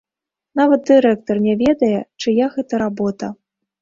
[0.59, 3.35] Нават дырэктар не ведае, чыя гэта работа.